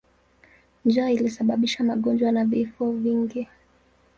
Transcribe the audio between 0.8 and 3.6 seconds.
Njaa ilisababisha magonjwa na vifo vingi.